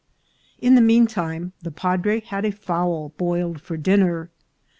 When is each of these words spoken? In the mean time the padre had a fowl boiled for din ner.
In 0.57 0.73
the 0.73 0.81
mean 0.81 1.05
time 1.05 1.53
the 1.61 1.69
padre 1.69 2.21
had 2.21 2.43
a 2.43 2.51
fowl 2.51 3.09
boiled 3.19 3.61
for 3.61 3.77
din 3.77 3.99
ner. 3.99 4.31